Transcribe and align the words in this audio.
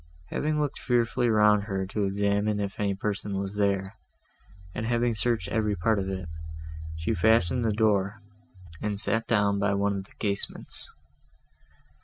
Having 0.31 0.59
looked 0.59 0.79
fearfully 0.79 1.29
round 1.29 1.65
her, 1.65 1.85
to 1.85 2.05
examine 2.05 2.59
if 2.59 2.79
any 2.79 2.95
person 2.95 3.37
was 3.37 3.53
there, 3.53 3.99
and 4.73 4.83
having 4.87 5.13
searched 5.13 5.47
every 5.49 5.75
part 5.75 5.99
of 5.99 6.09
it, 6.09 6.27
she 6.95 7.13
fastened 7.13 7.63
the 7.63 7.71
door, 7.71 8.19
and 8.81 8.99
sat 8.99 9.27
down 9.27 9.59
by 9.59 9.75
one 9.75 9.95
of 9.95 10.05
the 10.05 10.13
casements. 10.15 10.91